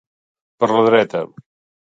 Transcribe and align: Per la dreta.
Per 0.63 0.69
la 0.71 0.81
dreta. 0.87 1.23